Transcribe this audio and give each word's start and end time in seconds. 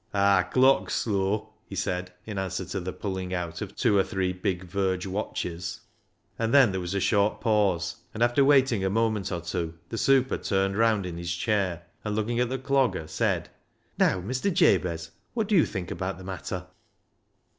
"Aar 0.15 0.45
clock's 0.45 0.95
slow," 0.95 1.53
he 1.67 1.75
said, 1.75 2.11
in 2.25 2.39
answer 2.39 2.65
to 2.65 2.79
the 2.79 2.91
pulling 2.91 3.35
out 3.35 3.61
of 3.61 3.75
two 3.75 3.99
or 3.99 4.03
three 4.03 4.33
big 4.33 4.63
verge 4.63 5.05
watches, 5.05 5.81
THE 6.37 6.45
HARMONIUM 6.45 6.49
353 6.53 6.55
And 6.55 6.55
then 6.55 6.71
there 6.71 6.81
was 6.81 6.95
a 6.95 6.99
short 6.99 7.39
pause, 7.39 7.97
and, 8.11 8.23
after 8.23 8.43
waiting 8.43 8.83
a 8.83 8.89
moment 8.89 9.31
or 9.31 9.41
two, 9.41 9.75
the 9.89 9.99
super 9.99 10.39
turned 10.39 10.75
round 10.75 11.05
in 11.05 11.17
his 11.17 11.31
chair, 11.31 11.83
and 12.03 12.15
looking 12.15 12.39
at 12.39 12.49
the 12.49 12.57
Clogger, 12.57 13.07
said 13.07 13.49
—"Now, 13.99 14.19
Mr. 14.21 14.51
Jabez, 14.51 15.11
what 15.35 15.47
do 15.47 15.55
you 15.55 15.67
think 15.67 15.91
about 15.91 16.17
the 16.17 16.23
matter? 16.23 16.65